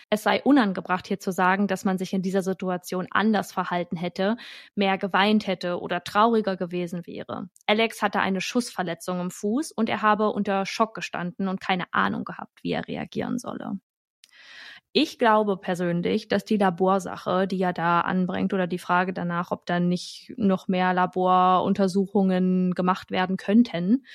[0.09, 4.37] Es sei unangebracht, hier zu sagen, dass man sich in dieser Situation anders verhalten hätte,
[4.75, 7.49] mehr geweint hätte oder trauriger gewesen wäre.
[7.67, 12.23] Alex hatte eine Schussverletzung im Fuß und er habe unter Schock gestanden und keine Ahnung
[12.23, 13.79] gehabt, wie er reagieren solle.
[14.95, 19.65] Ich glaube persönlich, dass die Laborsache, die er da anbringt, oder die Frage danach, ob
[19.65, 24.05] dann nicht noch mehr Laboruntersuchungen gemacht werden könnten,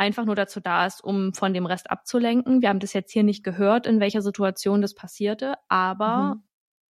[0.00, 2.62] einfach nur dazu da ist, um von dem Rest abzulenken.
[2.62, 6.42] Wir haben das jetzt hier nicht gehört, in welcher Situation das passierte, aber mhm.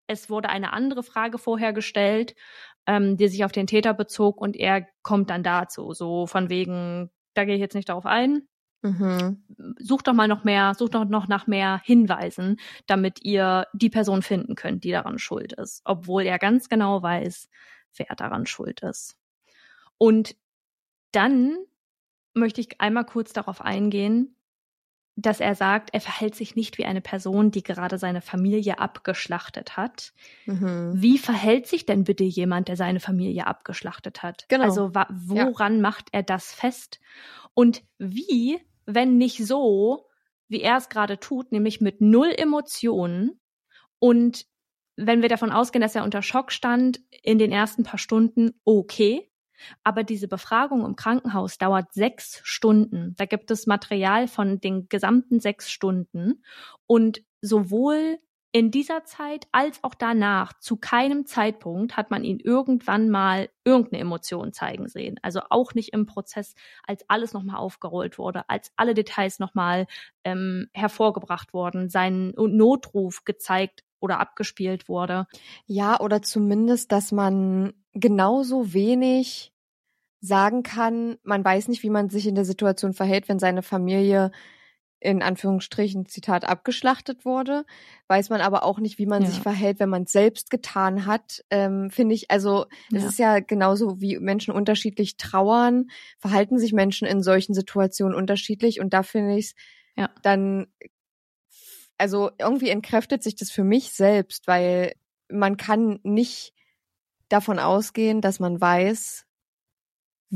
[0.08, 2.36] es wurde eine andere Frage vorher gestellt,
[2.88, 7.12] ähm, die sich auf den Täter bezog und er kommt dann dazu, so von wegen,
[7.36, 8.48] da gehe ich jetzt nicht darauf ein.
[8.82, 9.44] Mhm.
[9.78, 14.24] Sucht doch mal noch mehr, sucht doch noch nach mehr Hinweisen, damit ihr die Person
[14.24, 17.50] finden könnt, die daran schuld ist, obwohl er ganz genau weiß,
[17.98, 19.16] wer daran schuld ist.
[20.00, 20.36] Und
[21.12, 21.56] dann
[22.36, 24.36] möchte ich einmal kurz darauf eingehen,
[25.18, 29.78] dass er sagt, er verhält sich nicht wie eine Person, die gerade seine Familie abgeschlachtet
[29.78, 30.14] hat.
[30.46, 30.92] Mhm.
[30.94, 34.46] Wie verhält sich denn bitte jemand, der seine Familie abgeschlachtet hat?
[34.50, 34.66] Genau.
[34.66, 35.82] Also woran ja.
[35.82, 37.00] macht er das fest?
[37.54, 40.10] Und wie, wenn nicht so,
[40.50, 43.40] wie er es gerade tut, nämlich mit null Emotionen
[44.00, 44.46] und
[44.98, 49.30] wenn wir davon ausgehen, dass er unter Schock stand in den ersten paar Stunden, okay.
[49.84, 53.16] Aber diese Befragung im Krankenhaus dauert sechs Stunden.
[53.18, 56.44] Da gibt es Material von den gesamten sechs Stunden.
[56.88, 58.20] Und sowohl
[58.56, 64.00] in dieser Zeit als auch danach, zu keinem Zeitpunkt hat man ihn irgendwann mal irgendeine
[64.00, 65.20] Emotion zeigen sehen.
[65.22, 66.56] Also auch nicht im Prozess,
[66.88, 69.88] als alles nochmal aufgerollt wurde, als alle Details nochmal
[70.24, 75.28] ähm, hervorgebracht wurden, seinen Notruf gezeigt oder abgespielt wurde.
[75.66, 79.52] Ja, oder zumindest, dass man genauso wenig
[80.22, 84.32] sagen kann, man weiß nicht, wie man sich in der Situation verhält, wenn seine Familie
[85.00, 87.66] in Anführungsstrichen Zitat abgeschlachtet wurde,
[88.08, 89.30] weiß man aber auch nicht, wie man ja.
[89.30, 91.44] sich verhält, wenn man es selbst getan hat.
[91.50, 93.10] Ähm, Finde ich, also es ja.
[93.10, 98.94] ist ja genauso wie Menschen unterschiedlich trauern, verhalten sich Menschen in solchen Situationen unterschiedlich und
[98.94, 99.56] da finde ich es
[99.96, 100.10] ja.
[100.24, 100.68] dann,
[101.98, 104.94] also irgendwie entkräftet sich das für mich selbst, weil
[105.30, 106.54] man kann nicht
[107.30, 109.26] davon ausgehen, dass man weiß,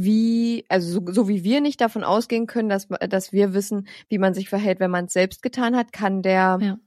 [0.03, 4.17] wie, also so, so, wie wir nicht davon ausgehen können, dass, dass wir wissen, wie
[4.17, 6.77] man sich verhält, wenn man es selbst getan hat, kann der ja.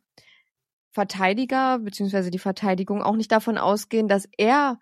[0.91, 4.79] Verteidiger beziehungsweise die Verteidigung auch nicht davon ausgehen, dass er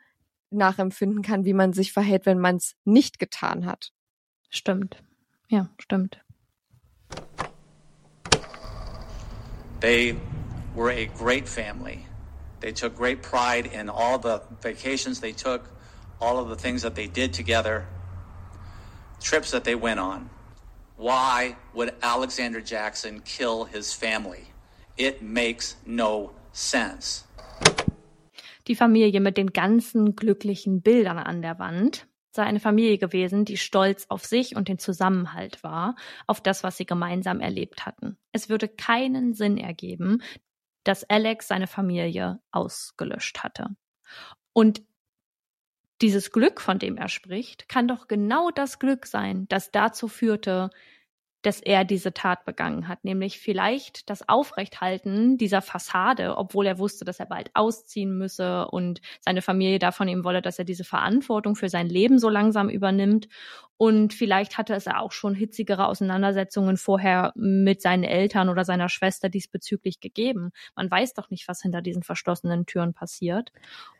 [0.50, 3.92] nachempfinden kann, wie man sich verhält, wenn man es nicht getan hat.
[4.48, 5.02] Stimmt.
[5.48, 6.20] Ja, stimmt.
[9.80, 10.16] They
[10.74, 12.04] were a great family.
[12.60, 15.62] They took great pride in all the vacations they took,
[16.20, 17.86] all of the things that they did together,
[19.20, 20.28] trips that they went on.
[20.96, 24.46] Why would Alexander Jackson kill his family?
[24.96, 27.24] It makes no sense.
[28.66, 33.56] Die Familie mit den ganzen glücklichen Bildern an der Wand sei eine Familie gewesen, die
[33.56, 38.16] stolz auf sich und den Zusammenhalt war, auf das, was sie gemeinsam erlebt hatten.
[38.32, 40.22] Es würde keinen Sinn ergeben,
[40.84, 43.68] dass Alex seine Familie ausgelöscht hatte.
[44.52, 44.82] Und
[46.02, 50.70] dieses Glück, von dem er spricht, kann doch genau das Glück sein, das dazu führte,
[51.42, 57.04] dass er diese Tat begangen hat, nämlich vielleicht das Aufrechthalten dieser Fassade, obwohl er wusste,
[57.04, 60.84] dass er bald ausziehen müsse und seine Familie da von ihm wolle, dass er diese
[60.84, 63.28] Verantwortung für sein Leben so langsam übernimmt.
[63.78, 69.30] Und vielleicht hatte es auch schon hitzigere Auseinandersetzungen vorher mit seinen Eltern oder seiner Schwester
[69.30, 70.50] diesbezüglich gegeben.
[70.76, 73.52] Man weiß doch nicht, was hinter diesen verschlossenen Türen passiert.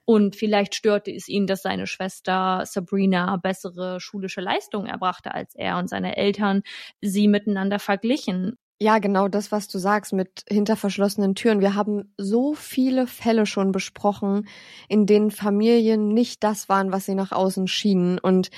[0.05, 5.79] Und vielleicht störte es ihn, dass seine Schwester Sabrina bessere schulische Leistungen erbrachte als er
[5.79, 6.63] und seine Eltern
[7.01, 8.57] sie miteinander verglichen.
[8.83, 11.61] Ja, genau das, was du sagst mit hinter verschlossenen Türen.
[11.61, 14.49] Wir haben so viele Fälle schon besprochen,
[14.89, 18.19] in denen Familien nicht das waren, was sie nach außen schienen.
[18.19, 18.51] Und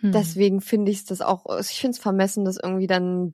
[0.00, 0.12] hm.
[0.12, 3.32] deswegen finde ich es das auch, ich finde es vermessen, das irgendwie dann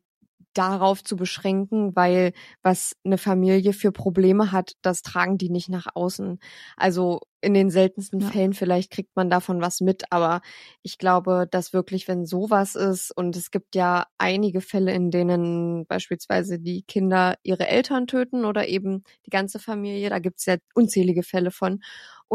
[0.55, 2.32] darauf zu beschränken, weil
[2.62, 6.38] was eine Familie für Probleme hat, das tragen die nicht nach außen.
[6.76, 8.28] Also in den seltensten ja.
[8.28, 10.40] Fällen vielleicht kriegt man davon was mit, aber
[10.82, 15.86] ich glaube, dass wirklich, wenn sowas ist, und es gibt ja einige Fälle, in denen
[15.86, 20.57] beispielsweise die Kinder ihre Eltern töten oder eben die ganze Familie, da gibt es ja
[20.74, 21.80] unzählige Fälle von.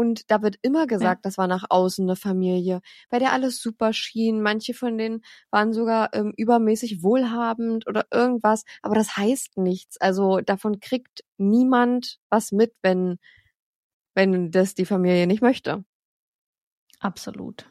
[0.00, 1.28] Und da wird immer gesagt, ja.
[1.28, 2.80] das war nach außen eine Familie,
[3.10, 4.40] bei der alles super schien.
[4.40, 5.20] Manche von denen
[5.50, 8.64] waren sogar ähm, übermäßig wohlhabend oder irgendwas.
[8.80, 10.00] Aber das heißt nichts.
[10.00, 13.18] Also davon kriegt niemand was mit, wenn,
[14.14, 15.84] wenn das die Familie nicht möchte.
[17.00, 17.70] Absolut.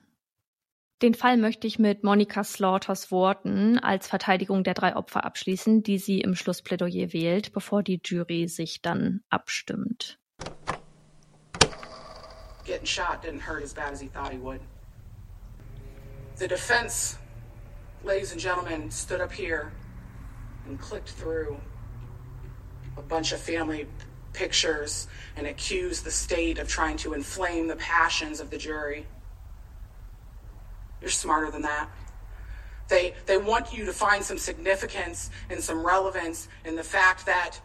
[1.02, 5.98] Den Fall möchte ich mit Monika Slaughters Worten als Verteidigung der drei Opfer abschließen, die
[5.98, 10.20] sie im Schlussplädoyer wählt, bevor die Jury sich dann abstimmt.
[12.70, 14.62] Getting shot didn't hurt as bad as he thought he would.
[16.38, 17.18] The defense,
[18.04, 19.72] ladies and gentlemen, stood up here
[20.68, 21.60] and clicked through
[22.96, 23.88] a bunch of family
[24.34, 29.08] pictures and accused the state of trying to inflame the passions of the jury.
[31.02, 31.90] You're smarter than that.
[32.88, 37.60] They, they want you to find some significance and some relevance in the fact that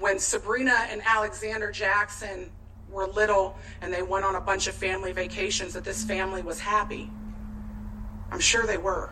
[0.00, 2.50] when Sabrina and Alexander Jackson
[2.96, 6.58] were little and they went on a bunch of family vacations that this family was
[6.58, 7.10] happy.
[8.32, 9.10] I'm sure they were.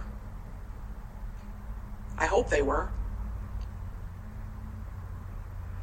[2.17, 2.89] I hope they were.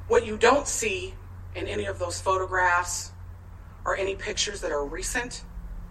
[0.08, 1.14] What you don't see
[1.56, 3.12] in any of those photographs
[3.86, 5.44] or any pictures that are recent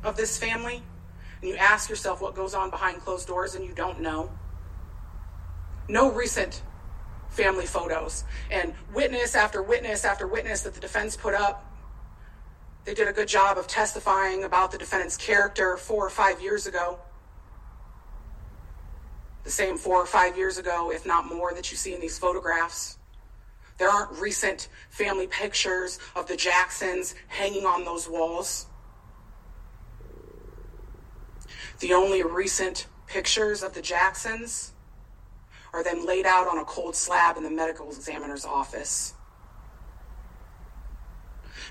[0.02, 0.82] of this family,
[1.40, 4.30] and you ask yourself what goes on behind closed doors and you don't know.
[5.88, 6.62] No recent
[7.28, 8.24] family photos.
[8.50, 11.69] And witness after witness after witness that the defense put up
[12.84, 16.66] they did a good job of testifying about the defendant's character four or five years
[16.66, 16.98] ago.
[19.44, 22.18] The same four or five years ago, if not more, that you see in these
[22.18, 22.98] photographs.
[23.78, 28.66] There aren't recent family pictures of the Jacksons hanging on those walls.
[31.80, 34.72] The only recent pictures of the Jacksons
[35.72, 39.14] are then laid out on a cold slab in the medical examiner's office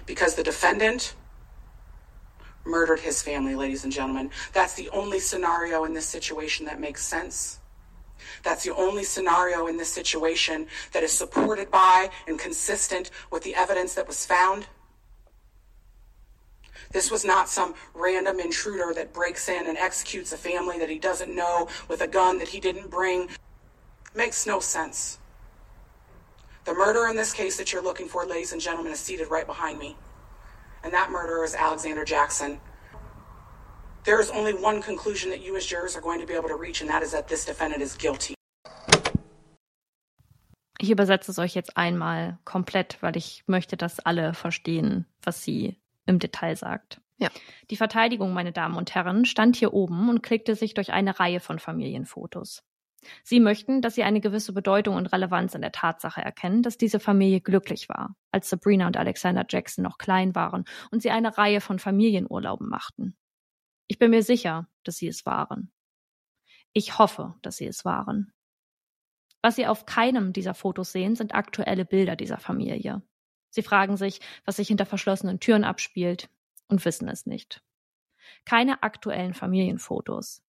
[0.09, 1.13] because the defendant
[2.65, 4.31] murdered his family, ladies and gentlemen.
[4.53, 7.59] That's the only scenario in this situation that makes sense.
[8.41, 13.53] That's the only scenario in this situation that is supported by and consistent with the
[13.53, 14.65] evidence that was found.
[16.91, 20.97] This was not some random intruder that breaks in and executes a family that he
[20.97, 23.29] doesn't know with a gun that he didn't bring.
[24.15, 25.18] Makes no sense.
[26.69, 29.47] The murderer in this case that you're looking for, ladies and gentlemen, is seated right
[29.47, 29.95] behind me.
[30.83, 32.61] And that murderer is Alexander Jackson.
[34.03, 36.55] There is only one conclusion that you as jurors are going to be able to
[36.55, 38.35] reach, and that is that this defendant is guilty.
[40.79, 45.75] Ich übersetze es euch jetzt einmal komplett, weil ich möchte, dass alle verstehen, was sie
[46.05, 47.01] im Detail sagt.
[47.17, 47.29] Ja.
[47.71, 51.39] Die Verteidigung, meine Damen und Herren, stand hier oben und klickte sich durch eine Reihe
[51.39, 52.61] von Familienfotos.
[53.23, 56.99] Sie möchten, dass sie eine gewisse Bedeutung und Relevanz in der Tatsache erkennen, dass diese
[56.99, 61.61] Familie glücklich war, als Sabrina und Alexander Jackson noch klein waren und sie eine Reihe
[61.61, 63.15] von Familienurlauben machten.
[63.87, 65.71] Ich bin mir sicher, dass sie es waren.
[66.73, 68.31] Ich hoffe, dass sie es waren.
[69.41, 73.01] Was Sie auf keinem dieser Fotos sehen, sind aktuelle Bilder dieser Familie.
[73.49, 76.29] Sie fragen sich, was sich hinter verschlossenen Türen abspielt
[76.67, 77.63] und wissen es nicht.
[78.45, 80.43] Keine aktuellen Familienfotos,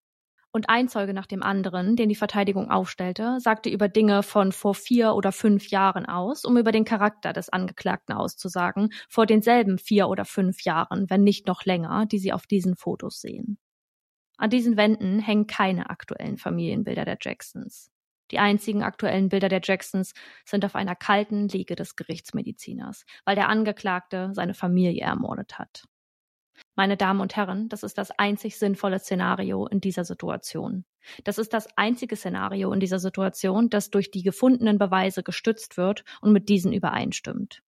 [0.53, 4.75] und ein Zeuge nach dem anderen, den die Verteidigung aufstellte, sagte über Dinge von vor
[4.75, 10.09] vier oder fünf Jahren aus, um über den Charakter des Angeklagten auszusagen, vor denselben vier
[10.09, 13.59] oder fünf Jahren, wenn nicht noch länger, die sie auf diesen Fotos sehen.
[14.37, 17.91] An diesen Wänden hängen keine aktuellen Familienbilder der Jacksons.
[18.31, 23.49] Die einzigen aktuellen Bilder der Jacksons sind auf einer kalten Liege des Gerichtsmediziners, weil der
[23.49, 25.85] Angeklagte seine Familie ermordet hat.
[26.81, 30.87] Meine Damen und Herren, das ist das einzig sinnvolle Szenario in dieser Situation.
[31.25, 36.05] Das ist das einzige Szenario in dieser Situation, das durch die gefundenen Beweise gestützt wird
[36.23, 37.63] und mit diesen übereinstimmt.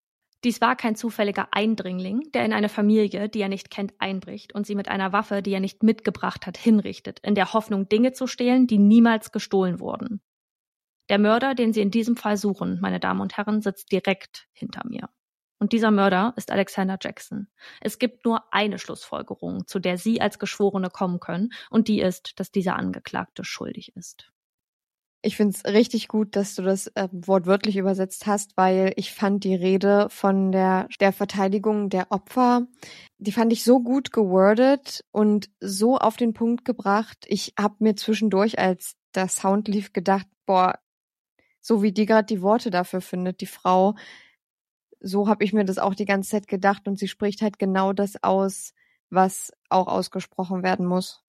[0.44, 4.64] Dies war kein zufälliger Eindringling, der in eine Familie, die er nicht kennt, einbricht und
[4.64, 8.28] sie mit einer Waffe, die er nicht mitgebracht hat, hinrichtet, in der Hoffnung, Dinge zu
[8.28, 10.20] stehlen, die niemals gestohlen wurden.
[11.08, 14.86] Der Mörder, den Sie in diesem Fall suchen, meine Damen und Herren, sitzt direkt hinter
[14.86, 15.08] mir.
[15.60, 17.46] Und dieser Mörder ist Alexander Jackson.
[17.82, 22.40] Es gibt nur eine Schlussfolgerung, zu der Sie als Geschworene kommen können, und die ist,
[22.40, 24.32] dass dieser Angeklagte schuldig ist.
[25.22, 29.44] Ich finde es richtig gut, dass du das äh, wortwörtlich übersetzt hast, weil ich fand
[29.44, 32.66] die Rede von der, der Verteidigung der Opfer,
[33.18, 37.26] die fand ich so gut gewordet und so auf den Punkt gebracht.
[37.28, 40.78] Ich habe mir zwischendurch, als der Sound lief, gedacht, boah,
[41.60, 43.96] so wie die gerade die Worte dafür findet, die Frau,
[45.00, 47.92] so habe ich mir das auch die ganze Zeit gedacht und sie spricht halt genau
[47.92, 48.74] das aus,
[49.08, 51.24] was auch ausgesprochen werden muss.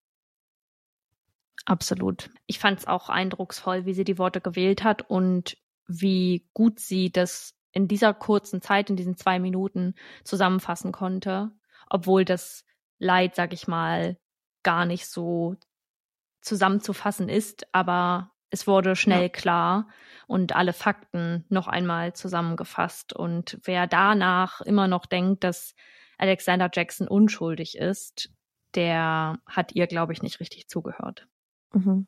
[1.66, 2.30] Absolut.
[2.48, 5.58] Ich fand es auch eindrucksvoll, wie sie die Worte gewählt hat und
[5.88, 11.52] wie gut sie das in dieser kurzen Zeit, in diesen zwei Minuten zusammenfassen konnte,
[11.90, 12.66] obwohl das
[13.00, 14.18] Leid, sag ich mal,
[14.64, 15.56] gar nicht so
[16.42, 19.30] zusammenzufassen ist, aber es wurde schnell ja.
[19.30, 19.88] klar
[20.28, 23.14] und alle Fakten noch einmal zusammengefasst.
[23.14, 25.74] Und wer danach immer noch denkt, dass
[26.18, 28.30] Alexander Jackson unschuldig ist,
[28.76, 31.28] der hat ihr, glaube ich, nicht richtig zugehört.
[31.74, 32.08] Mhm.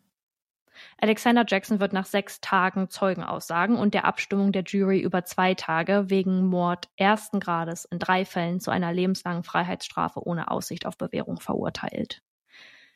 [0.98, 6.06] Alexander Jackson wird nach sechs Tagen Zeugenaussagen und der Abstimmung der Jury über zwei Tage
[6.10, 11.40] wegen Mord ersten Grades in drei Fällen zu einer lebenslangen Freiheitsstrafe ohne Aussicht auf Bewährung
[11.40, 12.22] verurteilt.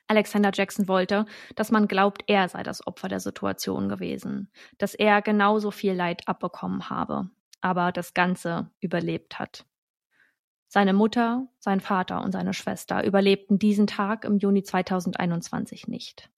[0.07, 5.21] Alexander Jackson wollte, dass man glaubt, er sei das Opfer der Situation gewesen, dass er
[5.21, 7.29] genauso viel Leid abbekommen habe,
[7.61, 9.65] aber das Ganze überlebt hat.
[10.69, 16.29] Seine Mutter, sein Vater und seine Schwester überlebten diesen Tag im Juni 2021 nicht.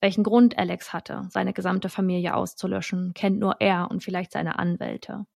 [0.00, 5.26] Welchen Grund Alex hatte, seine gesamte Familie auszulöschen, kennt nur er und vielleicht seine Anwälte.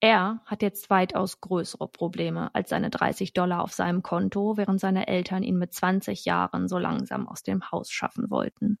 [0.00, 5.08] Er hat jetzt weitaus größere Probleme als seine 30 Dollar auf seinem Konto, während seine
[5.08, 8.78] Eltern ihn mit 20 Jahren so langsam aus dem Haus schaffen wollten.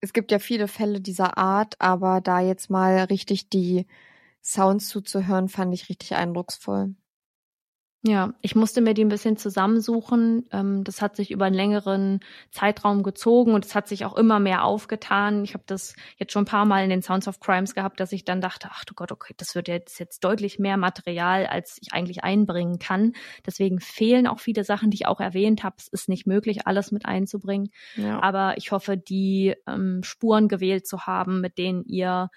[0.00, 3.86] Es gibt ja viele Fälle dieser Art, aber da jetzt mal richtig die
[4.42, 6.94] Sounds zuzuhören, fand ich richtig eindrucksvoll.
[8.06, 10.46] Ja, ich musste mir die ein bisschen zusammensuchen.
[10.52, 14.40] Ähm, das hat sich über einen längeren Zeitraum gezogen und es hat sich auch immer
[14.40, 15.42] mehr aufgetan.
[15.42, 18.12] Ich habe das jetzt schon ein paar Mal in den Sounds of Crimes gehabt, dass
[18.12, 21.78] ich dann dachte, ach du Gott, okay, das wird jetzt, jetzt deutlich mehr Material, als
[21.80, 23.14] ich eigentlich einbringen kann.
[23.46, 25.76] Deswegen fehlen auch viele Sachen, die ich auch erwähnt habe.
[25.78, 27.70] Es ist nicht möglich, alles mit einzubringen.
[27.96, 28.22] Ja.
[28.22, 32.28] Aber ich hoffe, die ähm, Spuren gewählt zu haben, mit denen ihr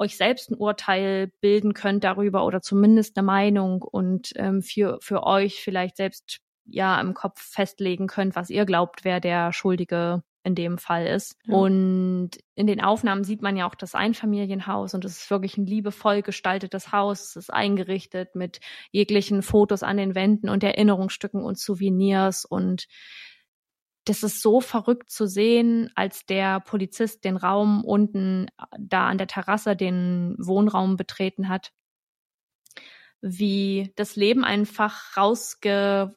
[0.00, 5.24] euch selbst ein Urteil bilden könnt darüber oder zumindest eine Meinung und ähm, für, für
[5.24, 10.54] euch vielleicht selbst ja im Kopf festlegen könnt, was ihr glaubt, wer der Schuldige in
[10.54, 11.36] dem Fall ist.
[11.44, 11.54] Ja.
[11.54, 15.66] Und in den Aufnahmen sieht man ja auch das Einfamilienhaus und es ist wirklich ein
[15.66, 17.30] liebevoll gestaltetes Haus.
[17.30, 22.86] Es ist eingerichtet mit jeglichen Fotos an den Wänden und Erinnerungsstücken und Souvenirs und
[24.04, 29.18] das ist so verrückt zu sehen, als der Polizist den Raum unten äh, da an
[29.18, 31.72] der Terrasse, den Wohnraum betreten hat,
[33.20, 36.16] wie das Leben einfach rausgewischt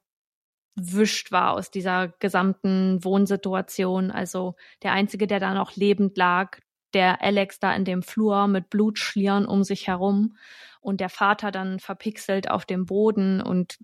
[1.31, 4.11] war aus dieser gesamten Wohnsituation.
[4.11, 6.59] Also der Einzige, der da noch lebend lag,
[6.93, 10.37] der Alex da in dem Flur mit Blutschlieren um sich herum
[10.79, 13.77] und der Vater dann verpixelt auf dem Boden und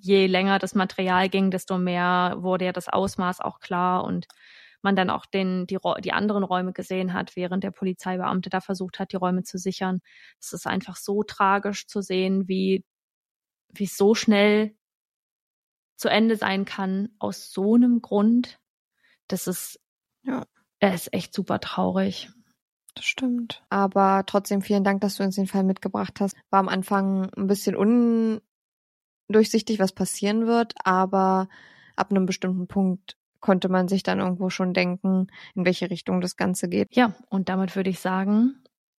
[0.00, 4.26] je länger das Material ging, desto mehr wurde ja das Ausmaß auch klar und
[4.82, 8.98] man dann auch den, die, die anderen Räume gesehen hat, während der Polizeibeamte da versucht
[8.98, 10.00] hat, die Räume zu sichern.
[10.40, 12.84] Es ist einfach so tragisch zu sehen, wie,
[13.72, 14.76] wie es so schnell
[15.96, 18.60] zu Ende sein kann aus so einem Grund.
[19.28, 19.80] Das ist,
[20.22, 20.46] ja,
[20.78, 22.30] er ist echt super traurig.
[22.94, 23.62] Das stimmt.
[23.68, 26.36] Aber trotzdem vielen Dank, dass du uns den Fall mitgebracht hast.
[26.50, 28.40] War am Anfang ein bisschen un
[29.28, 31.48] durchsichtig, was passieren wird, aber
[31.96, 36.36] ab einem bestimmten Punkt konnte man sich dann irgendwo schon denken, in welche Richtung das
[36.36, 36.88] Ganze geht.
[36.94, 38.56] Ja, und damit würde ich sagen,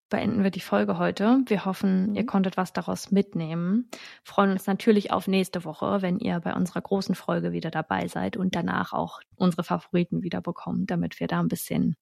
[0.09, 1.41] beenden wir die Folge heute.
[1.47, 2.27] Wir hoffen, ihr mhm.
[2.27, 3.89] konntet was daraus mitnehmen.
[4.23, 8.37] Freuen uns natürlich auf nächste Woche, wenn ihr bei unserer großen Folge wieder dabei seid
[8.37, 11.95] und danach auch unsere Favoriten wieder bekommt, damit wir da ein bisschen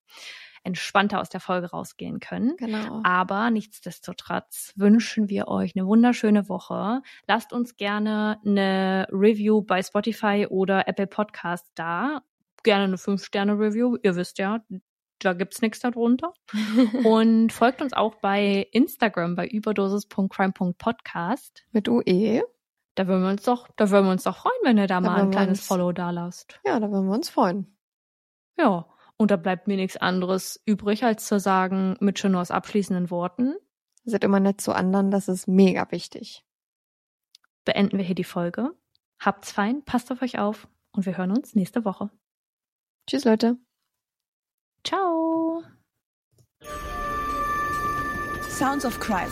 [0.65, 2.57] entspannter aus der Folge rausgehen können.
[2.57, 3.01] Genau.
[3.03, 7.01] Aber nichtsdestotrotz wünschen wir euch eine wunderschöne Woche.
[7.27, 12.21] Lasst uns gerne eine Review bei Spotify oder Apple Podcast da.
[12.63, 13.97] Gerne eine 5-Sterne-Review.
[14.01, 14.61] Ihr wisst ja,
[15.19, 16.33] da gibt's nichts darunter.
[17.03, 21.63] und folgt uns auch bei Instagram bei überdosis.crime.podcast.
[21.71, 22.41] Mit UE.
[22.95, 25.09] Da würden wir uns doch, da würden wir uns doch freuen, wenn ihr da, da
[25.09, 26.61] mal ein kleines uns, Follow da lasst.
[26.65, 27.77] Ja, da würden wir uns freuen.
[28.57, 28.87] Ja.
[29.17, 33.55] Und da bleibt mir nichts anderes übrig, als zu sagen, mit Chenors abschließenden Worten.
[34.03, 36.45] Seid immer nett zu anderen, das ist mega wichtig.
[37.63, 38.71] Beenden wir hier die Folge.
[39.19, 42.09] Habt's fein, passt auf euch auf und wir hören uns nächste Woche.
[43.07, 43.57] Tschüss, Leute.
[44.83, 45.63] Ciao.
[48.49, 49.31] Sounds of Crime.